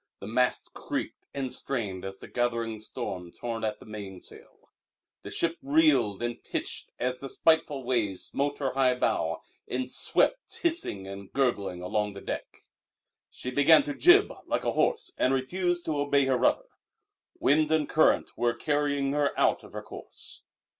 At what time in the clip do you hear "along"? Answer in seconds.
11.83-12.13